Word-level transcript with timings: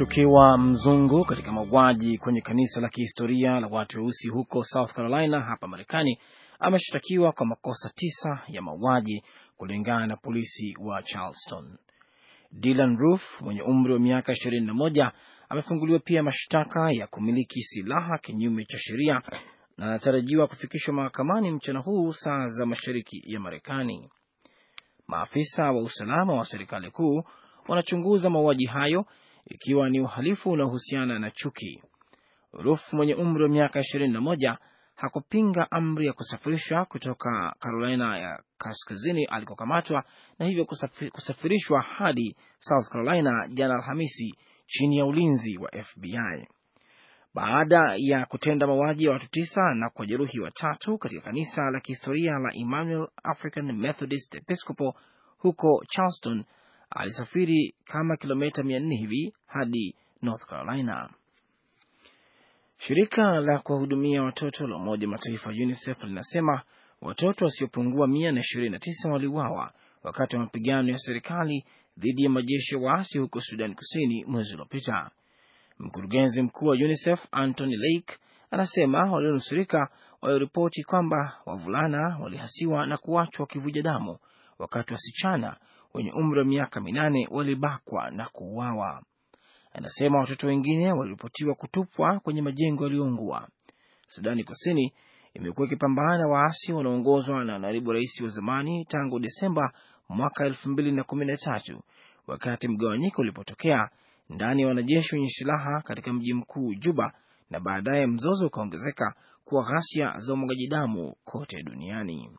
Mshukiwa 0.00 0.58
mzungu 0.58 1.24
katika 1.24 1.52
mauaji 1.52 2.18
kwenye 2.18 2.40
kanisa 2.40 2.80
la 2.80 2.88
kihistoria 2.88 3.60
la 3.60 3.66
watu 3.66 3.98
weusi 3.98 4.28
huko 4.28 4.64
South 4.64 4.92
Carolina 4.92 5.40
hapa 5.40 5.66
Marekani 5.68 6.18
ameshtakiwa 6.58 7.32
kwa 7.32 7.46
makosa 7.46 7.90
tisa 7.94 8.42
ya 8.48 8.62
mauaji 8.62 9.24
kulingana 9.56 10.06
na 10.06 10.16
polisi 10.16 10.74
wa 10.80 11.02
Charleston. 11.02 11.78
Dylan 12.52 12.96
Roof 12.96 13.40
mwenye 13.40 13.62
umri 13.62 13.92
wa 13.92 13.98
miaka 13.98 14.32
21 14.32 15.10
amefunguliwa 15.48 15.98
pia 15.98 16.22
mashtaka 16.22 16.92
ya 16.92 17.06
kumiliki 17.06 17.62
silaha 17.62 18.18
kinyume 18.18 18.64
cha 18.64 18.78
sheria 18.78 19.22
na 19.78 19.86
anatarajiwa 19.86 20.46
kufikishwa 20.46 20.94
mahakamani 20.94 21.50
mchana 21.50 21.80
huu 21.80 22.12
saa 22.12 22.46
za 22.46 22.66
mashariki 22.66 23.22
ya 23.34 23.40
Marekani. 23.40 24.10
Maafisa 25.06 25.64
wa 25.64 25.82
usalama 25.82 26.32
wa 26.34 26.44
serikali 26.44 26.90
kuu 26.90 27.22
wanachunguza 27.68 28.30
mauaji 28.30 28.66
hayo 28.66 29.04
ikiwa 29.46 29.90
ni 29.90 30.00
uhalifu 30.00 30.50
unaohusiana 30.50 31.18
na 31.18 31.30
chuki. 31.30 31.82
Ruf 32.52 32.92
mwenye 32.92 33.14
umri 33.14 33.42
wa 33.42 33.48
miaka 33.48 33.80
21 33.80 34.56
hakupinga 34.94 35.70
amri 35.70 36.06
ya 36.06 36.12
kusafirishwa 36.12 36.84
kutoka 36.84 37.54
Carolina 37.58 38.18
ya 38.18 38.42
kaskazini 38.58 39.24
alikokamatwa 39.24 40.04
na 40.38 40.46
hivyo 40.46 40.64
kusafirishwa 41.12 41.82
hadi 41.82 42.36
South 42.58 42.88
Carolina 42.92 43.48
jana 43.54 43.74
Alhamisi 43.74 44.34
chini 44.66 44.96
ya 44.98 45.06
ulinzi 45.06 45.58
wa 45.58 45.70
FBI 45.82 46.48
baada 47.34 47.94
ya 47.96 48.26
kutenda 48.26 48.66
mauaji 48.66 49.04
ya 49.04 49.10
watu 49.10 49.26
tisa 49.30 49.74
na 49.74 49.90
kujeruhi 49.90 50.40
watatu 50.40 50.98
katika 50.98 51.20
kanisa 51.20 51.70
la 51.70 51.80
kihistoria 51.80 52.32
la 52.38 52.50
Emmanuel 52.54 53.08
African 53.22 53.72
Methodist 53.72 54.34
Episcopal 54.34 54.92
huko 55.38 55.84
Charleston. 55.88 56.44
Alisafiri 56.90 57.74
kama 57.84 58.16
kilomita 58.16 58.62
mia 58.62 58.80
nne 58.80 58.96
hivi 58.96 59.34
hadi 59.46 59.94
North 60.22 60.46
Carolina. 60.46 61.10
Shirika 62.78 63.22
la 63.40 63.58
kuwahudumia 63.58 64.22
watoto 64.22 64.66
la 64.66 64.76
Umoja 64.76 65.08
Mataifa 65.08 65.50
UNICEF 65.50 66.04
linasema 66.04 66.62
watoto 67.00 67.44
wasiopungua 67.44 68.06
mia 68.06 68.32
na 68.32 68.40
ishirini 68.40 68.70
na 68.70 68.78
tisa 68.78 69.08
waliuawa 69.08 69.72
wakati 70.02 70.36
wa 70.36 70.42
mapigano 70.42 70.88
ya 70.92 70.98
serikali 70.98 71.64
dhidi 71.98 72.22
ya 72.24 72.30
majeshi 72.30 72.74
ya 72.74 72.80
waasi 72.80 73.18
huko 73.18 73.40
Sudan 73.40 73.74
Kusini 73.74 74.24
mwezi 74.24 74.52
uliopita. 74.54 75.10
Mkurugenzi 75.78 76.42
mkuu 76.42 76.66
wa 76.66 76.74
UNICEF 76.74 77.26
Anthony 77.32 77.76
Lake 77.76 78.18
anasema 78.50 79.12
walionusurika 79.12 79.88
waliripoti 80.22 80.84
kwamba 80.84 81.32
wavulana 81.46 82.18
walihasiwa 82.22 82.86
na 82.86 82.96
kuachwa 82.98 83.42
wakivuja 83.42 83.82
damu 83.82 84.18
wakati 84.58 84.92
wasichana 84.92 85.56
wenye 85.94 86.12
umri 86.12 86.38
wa 86.38 86.44
miaka 86.44 86.80
minane 86.80 87.28
walibakwa 87.30 88.10
na 88.10 88.26
kuuawa. 88.28 89.02
Anasema 89.72 90.18
watoto 90.18 90.46
wengine 90.46 90.92
waliripotiwa 90.92 91.54
kutupwa 91.54 92.20
kwenye 92.20 92.42
majengo 92.42 92.84
yaliyoungua. 92.84 93.48
Sudani 94.06 94.44
Kusini 94.44 94.92
imekuwa 95.34 95.66
ikipambana 95.66 96.18
na 96.18 96.28
waasi 96.28 96.72
wanaoongozwa 96.72 97.44
na 97.44 97.58
naibu 97.58 97.92
rais 97.92 98.20
wa 98.20 98.28
zamani 98.28 98.84
tangu 98.84 99.18
Desemba 99.20 99.72
mwaka 100.08 100.44
elfu 100.46 100.68
mbili 100.68 100.92
na 100.92 101.04
kumi 101.04 101.26
na 101.26 101.36
tatu 101.36 101.82
wakati 102.26 102.68
mgawanyiko 102.68 103.22
ulipotokea 103.22 103.88
ndani 104.30 104.62
ya 104.62 104.68
wanajeshi 104.68 105.14
wenye 105.14 105.28
silaha 105.28 105.80
katika 105.82 106.12
mji 106.12 106.34
mkuu 106.34 106.74
Juba, 106.74 107.12
na 107.50 107.60
baadaye 107.60 108.06
mzozo 108.06 108.46
ukaongezeka 108.46 109.14
kuwa 109.44 109.64
ghasia 109.64 110.18
za 110.18 110.34
umwagaji 110.34 110.68
damu 110.68 111.14
kote 111.24 111.62
duniani. 111.62 112.30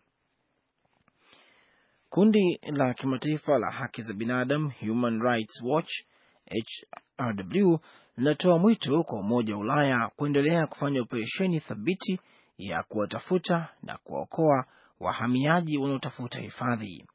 Kundi 2.11 2.59
la 2.63 2.93
kimataifa 2.93 3.57
la 3.59 3.71
haki 3.71 4.01
za 4.01 4.13
binadamu 4.13 4.71
Human 4.79 5.21
Rights 5.21 5.61
Watch 5.63 5.89
HRW 7.17 7.77
linatoa 8.17 8.59
mwito 8.59 9.03
kwa 9.03 9.19
Umoja 9.19 9.53
wa 9.53 9.59
Ulaya 9.59 10.09
kuendelea 10.15 10.67
kufanya 10.67 11.01
operesheni 11.01 11.59
thabiti 11.59 12.19
ya 12.57 12.83
kuwatafuta 12.83 13.69
na 13.83 13.97
kuwaokoa 13.97 14.65
wahamiaji 14.99 15.77
wanaotafuta 15.77 16.41
hifadhi, 16.41 17.05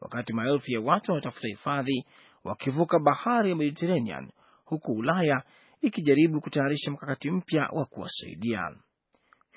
wakati 0.00 0.32
maelfu 0.32 0.70
ya 0.72 0.80
watu 0.80 1.10
wanaotafuta 1.12 1.48
hifadhi 1.48 2.06
wakivuka 2.44 2.98
bahari 2.98 3.50
ya 3.50 3.56
Mediterranean, 3.56 4.30
huku 4.64 4.92
Ulaya 4.92 5.42
ikijaribu 5.80 6.40
kutayarisha 6.40 6.90
mkakati 6.90 7.30
mpya 7.30 7.68
wa 7.72 7.84
kuwasaidia. 7.84 8.70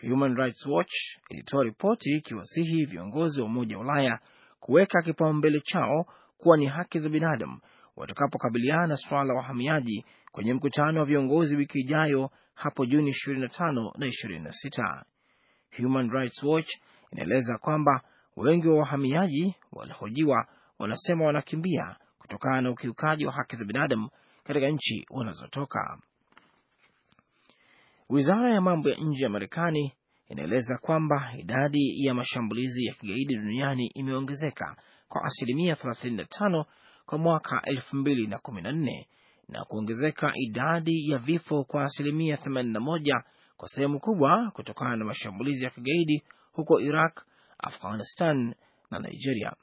Human 0.02 0.36
Rights 0.36 0.66
Watch 0.66 0.94
ilitoa 1.30 1.64
ripoti 1.64 2.10
ikiwasihi 2.16 2.86
viongozi 2.86 3.40
wa 3.42 3.46
Umoja 3.48 3.78
wa 3.78 3.84
Ulaya 3.84 4.20
kuweka 4.66 5.02
kipaumbele 5.02 5.60
chao 5.60 6.06
kuwa 6.38 6.58
ni 6.58 6.66
haki 6.66 7.00
za 7.00 7.10
binadamu 7.10 7.60
watakapokabiliana 7.96 8.88
na 8.88 8.98
suala 8.98 9.24
la 9.24 9.34
wahamiaji 9.34 10.06
kwenye 10.32 10.54
mkutano 10.54 11.00
wa 11.00 11.06
viongozi 11.06 11.56
wiki 11.56 11.80
ijayo 11.80 12.32
hapo 12.56 12.86
Juni 12.86 13.12
25 13.12 13.92
na 13.98 14.08
26. 14.08 15.04
Human 15.78 16.10
Rights 16.12 16.44
Watch 16.44 16.70
inaeleza 17.12 17.58
kwamba 17.58 18.02
wengi 18.38 18.68
wa 18.68 18.80
wahamiaji 18.80 19.56
walihojiwa 19.72 20.48
wanasema 20.80 21.26
wanakimbia 21.26 21.96
kutokana 22.20 22.62
na 22.62 22.70
ukiukaji 22.72 23.26
wa 23.26 23.32
haki 23.34 23.56
za 23.56 23.66
binadamu 23.66 24.10
katika 24.44 24.68
nchi 24.70 25.06
wanazotoka. 25.10 26.00
Wizara 28.10 28.54
ya 28.54 28.62
mambo 28.62 28.90
ya 28.90 28.98
nje 28.98 29.24
ya 29.24 29.30
Marekani 29.30 29.94
inaeleza 30.30 30.78
kwamba 30.78 31.34
idadi 31.38 32.06
ya 32.06 32.14
mashambulizi 32.14 32.86
ya 32.86 32.94
kigaidi 32.94 33.36
duniani 33.36 33.88
imeongezeka 33.88 34.76
kwa 35.08 35.24
asilimia 35.24 35.74
35 35.76 36.66
kwa 37.06 37.18
mwaka 37.18 37.62
2014 37.66 39.06
na 39.50 39.66
kuongezeka 39.66 40.32
idadi 40.36 41.10
ya 41.10 41.18
vifo 41.18 41.64
kwa 41.64 41.84
asilimia 41.84 42.36
81 42.36 43.22
kwa 43.58 43.68
sehemu 43.68 44.00
kubwa 44.00 44.52
kutokana 44.54 44.96
na 44.96 45.06
mashambulizi 45.06 45.64
ya 45.64 45.70
kigaidi 45.70 46.24
huko 46.52 46.80
Iraq, 46.82 47.22
Afghanistan 47.58 48.56
na 48.92 49.00
Nigeria. 49.00 49.54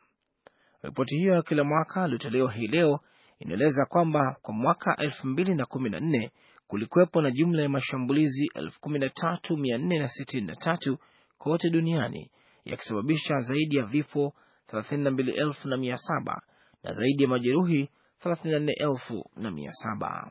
Ripoti 0.82 1.16
hiyo 1.16 1.34
ya 1.34 1.42
kila 1.42 1.64
mwaka 1.64 2.04
iliyotolewa 2.04 2.52
hii 2.52 2.66
leo 2.66 3.00
inaeleza 3.38 3.86
kwamba 3.86 4.36
kwa 4.42 4.54
mwaka 4.54 4.94
2014 4.94 6.30
kulikuwepo 6.72 7.22
na 7.22 7.30
jumla 7.30 7.62
ya 7.62 7.68
mashambulizi 7.68 8.46
13463 8.54 10.96
kote 11.38 11.70
duniani 11.70 12.30
yakisababisha 12.64 13.38
zaidi 13.38 13.76
ya 13.76 13.84
vifo 13.86 14.32
32700 14.72 16.40
na 16.82 16.92
zaidi 16.92 17.22
ya 17.22 17.28
majeruhi 17.28 17.88
34700. 18.24 20.30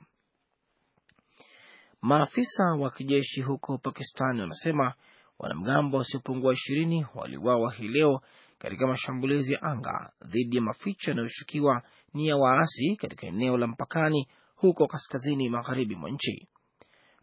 Maafisa 2.02 2.64
wa 2.80 2.92
kijeshi 2.92 3.42
huko 3.42 3.78
Pakistan 3.78 4.40
wanasema 4.40 4.94
wanamgambo 5.40 5.98
wasiopungua 5.98 6.54
ishirini 6.54 7.06
waliuawa 7.16 7.74
hii 7.74 7.88
leo 7.88 8.22
katika 8.58 8.88
mashambulizi 8.88 9.54
ya 9.54 9.62
anga 9.62 10.12
dhidi 10.26 10.56
ya 10.56 10.62
maficho 10.62 11.12
yanayoshukiwa 11.12 11.82
ni 12.14 12.28
ya 12.28 12.38
waasi 12.38 12.96
katika 12.96 13.28
eneo 13.28 13.58
la 13.58 13.68
mpakani 13.68 14.28
huko 14.62 14.88
kaskazini 14.88 15.50
magharibi 15.50 15.96
mwa 15.96 16.10
nchi. 16.10 16.48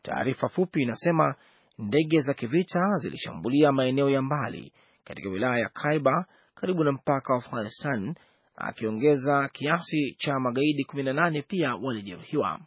Taarifa 0.03 0.49
fupi 0.49 0.83
inasema 0.83 1.35
ndege 1.79 2.21
za 2.21 2.35
kivita 2.35 2.81
zilishambulia 2.97 3.73
maeneo 3.73 4.11
ya 4.11 4.23
mbali 4.23 4.73
katika 5.05 5.29
wilaya 5.29 5.59
ya 5.59 5.69
Kaiba 5.69 6.27
karibu 6.55 6.85
na 6.85 6.93
mpaka 6.93 7.33
wa 7.33 7.39
Afghanistan, 7.39 8.15
akiongeza 8.57 9.49
kiasi 9.49 10.15
cha 10.19 10.41
magaidi 10.41 10.83
18 10.85 11.43
pia 11.43 11.75
walijeruhiwa. 11.75 12.61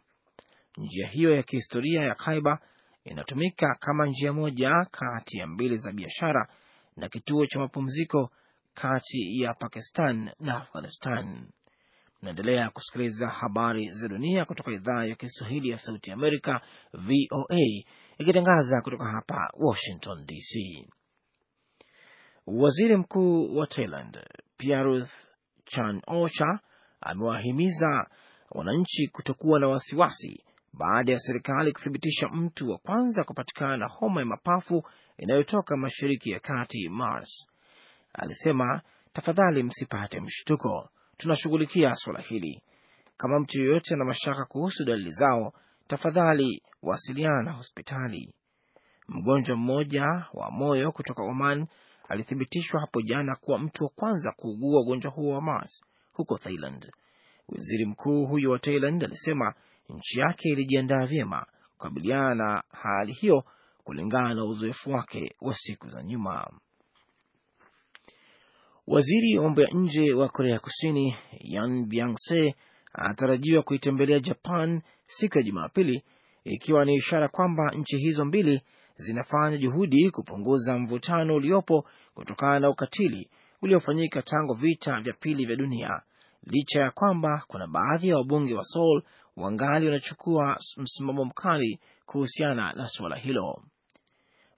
Njia 0.78 1.08
hiyo 1.08 1.34
ya 1.34 1.42
kihistoria 1.42 2.02
ya 2.02 2.14
Kaiba 2.14 2.58
inatumika 3.04 3.76
kama 3.80 4.06
njia 4.06 4.32
moja 4.32 4.70
kati 4.90 5.38
ya 5.38 5.46
mbili 5.46 5.76
za 5.76 5.92
biashara 5.92 6.48
na 6.96 7.08
kituo 7.08 7.46
cha 7.46 7.58
mapumziko 7.60 8.30
kati 8.74 9.40
ya 9.42 9.54
Pakistan 9.54 10.30
na 10.40 10.56
Afghanistan. 10.56 11.46
Mnaendelea 12.22 12.70
kusikiliza 12.70 13.28
habari 13.28 13.90
za 13.90 14.08
dunia 14.08 14.44
kutoka 14.44 14.70
idhaa 14.70 15.04
ya 15.04 15.14
Kiswahili 15.14 15.68
ya 15.68 15.78
Sauti 15.78 16.12
Amerika, 16.12 16.60
VOA, 16.94 17.84
ikitangaza 18.18 18.80
kutoka 18.80 19.04
hapa 19.04 19.50
Washington 19.58 20.26
DC. 20.26 20.86
Waziri 22.46 22.96
Mkuu 22.96 23.56
wa 23.56 23.66
Thailand 23.66 24.18
Prayuth 24.56 25.10
Chan-ocha 25.64 26.60
amewahimiza 27.00 28.06
wananchi 28.50 29.08
kutokuwa 29.08 29.60
na 29.60 29.68
wasiwasi 29.68 30.44
baada 30.72 31.12
ya 31.12 31.18
serikali 31.18 31.72
kuthibitisha 31.72 32.28
mtu 32.28 32.70
wa 32.70 32.78
kwanza 32.78 33.24
kupatikana 33.24 33.76
na 33.76 33.88
homa 33.88 34.20
ya 34.20 34.26
mapafu 34.26 34.82
inayotoka 35.18 35.76
Mashariki 35.76 36.30
ya 36.30 36.40
Kati, 36.40 36.88
Mars. 36.88 37.46
Alisema, 38.14 38.82
tafadhali 39.12 39.62
msipate 39.62 40.20
mshtuko, 40.20 40.88
tunashughulikia 41.16 41.94
suala 41.94 42.20
hili. 42.20 42.62
Kama 43.16 43.40
mtu 43.40 43.58
yeyote 43.60 43.94
ana 43.94 44.04
mashaka 44.04 44.44
kuhusu 44.44 44.84
dalili 44.84 45.10
zao, 45.10 45.52
tafadhali 45.86 46.62
wasiliana 46.82 47.42
na 47.42 47.52
hospitali. 47.52 48.34
Mgonjwa 49.08 49.56
mmoja 49.56 50.04
wa 50.32 50.50
moyo 50.50 50.92
kutoka 50.92 51.22
Oman 51.22 51.66
alithibitishwa 52.08 52.80
hapo 52.80 53.02
jana 53.02 53.36
kuwa 53.36 53.58
mtu 53.58 53.84
wa 53.84 53.90
kwanza 53.96 54.32
kuugua 54.32 54.80
ugonjwa 54.80 55.10
huo 55.12 55.34
wa 55.34 55.40
Mars 55.40 55.84
huko 56.12 56.38
Thailand. 56.38 56.92
Waziri 57.48 57.86
mkuu 57.86 58.26
huyo 58.26 58.50
wa 58.50 58.58
Thailand 58.58 59.04
alisema 59.04 59.54
nchi 59.88 60.20
yake 60.20 60.48
ilijiandaa 60.48 61.06
vyema 61.06 61.46
kukabiliana 61.72 62.34
na 62.34 62.62
hali 62.70 63.12
hiyo 63.12 63.44
kulingana 63.84 64.34
na 64.34 64.44
uzoefu 64.44 64.90
wake 64.90 65.36
wa 65.40 65.54
siku 65.54 65.88
za 65.88 66.02
nyuma. 66.02 66.50
Waziri 68.86 69.38
wa 69.38 69.44
mambo 69.44 69.62
ya 69.62 69.68
nje 69.72 70.12
wa 70.12 70.28
Korea 70.28 70.58
Kusini 70.58 71.16
Yan 71.40 71.86
Byung-se 71.86 72.54
anatarajiwa 72.92 73.62
kuitembelea 73.62 74.20
Japan 74.20 74.82
siku 75.06 75.38
ya 75.38 75.44
Jumapili, 75.44 76.02
ikiwa 76.44 76.84
ni 76.84 76.94
ishara 76.94 77.28
kwamba 77.28 77.70
nchi 77.70 77.96
hizo 77.96 78.24
mbili 78.24 78.62
zinafanya 78.96 79.56
juhudi 79.56 80.10
kupunguza 80.10 80.78
mvutano 80.78 81.34
uliopo 81.34 81.86
kutokana 82.14 82.60
na 82.60 82.70
ukatili 82.70 83.30
uliofanyika 83.62 84.22
tangu 84.22 84.54
vita 84.54 85.00
vya 85.00 85.12
pili 85.12 85.46
vya 85.46 85.56
dunia, 85.56 86.02
licha 86.46 86.82
ya 86.82 86.90
kwamba 86.90 87.42
kuna 87.48 87.66
baadhi 87.66 88.08
ya 88.08 88.16
wabunge 88.16 88.54
wa 88.54 88.64
Seoul 88.64 89.02
wangali 89.36 89.86
wanachukua 89.86 90.56
msimamo 90.76 91.24
mkali 91.24 91.80
kuhusiana 92.06 92.72
na 92.72 92.88
suala 92.88 93.16
hilo. 93.16 93.62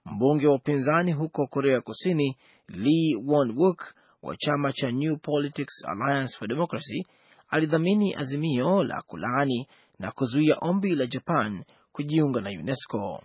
Mbunge 0.05 0.47
wa 0.47 0.55
upinzani 0.55 1.13
huko 1.13 1.47
Korea 1.47 1.81
Kusini 1.81 2.37
Lee 2.67 3.15
Won-wook 3.15 3.93
wa 4.23 4.35
chama 4.37 4.73
cha 4.73 4.91
New 4.91 5.17
Politics 5.17 5.85
Alliance 5.87 6.37
for 6.37 6.47
Democracy 6.47 7.03
alidhamini 7.49 8.15
azimio 8.15 8.83
la 8.83 9.01
kulaani 9.01 9.67
na 9.99 10.11
kuzuia 10.11 10.57
ombi 10.61 10.95
la 10.95 11.05
Japan 11.07 11.63
kujiunga 11.91 12.41
na 12.41 12.49
UNESCO. 12.49 13.23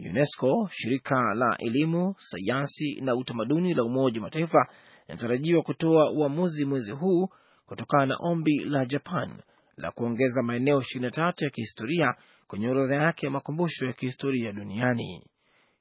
UNESCO, 0.00 0.68
shirika 0.72 1.34
la 1.34 1.56
elimu, 1.58 2.14
sayansi 2.18 3.00
na 3.00 3.14
utamaduni 3.16 3.74
la 3.74 3.84
Umoja 3.84 4.20
wa 4.20 4.26
Mataifa, 4.26 4.68
inatarajiwa 5.08 5.62
kutoa 5.62 6.10
uamuzi 6.10 6.64
mwezi 6.64 6.92
huu 6.92 7.28
kutokana 7.66 8.06
na 8.06 8.16
ombi 8.20 8.58
la 8.64 8.86
Japan 8.86 9.30
la 9.76 9.90
kuongeza 9.90 10.42
maeneo 10.42 10.80
23 10.80 11.44
ya 11.44 11.50
kihistoria 11.50 12.14
kwenye 12.46 12.68
orodha 12.68 12.94
yake 12.96 13.26
ya 13.26 13.32
makumbusho 13.32 13.86
ya 13.86 13.92
kihistoria 13.92 14.52
duniani. 14.52 15.26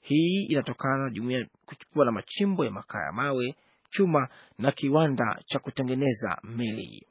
Hii 0.01 0.45
inatokana 0.49 1.03
na 1.03 1.09
jumuiya 1.09 1.47
kuchukua 1.65 2.05
na 2.05 2.11
machimbo 2.11 2.65
ya 2.65 2.71
makaa 2.71 3.05
ya 3.05 3.11
mawe, 3.11 3.55
chuma 3.93 4.27
na 4.57 4.71
kiwanda 4.71 5.39
cha 5.45 5.59
kutengeneza 5.59 6.37
meli. 6.43 7.07